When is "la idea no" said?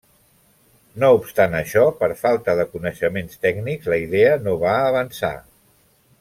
3.95-4.57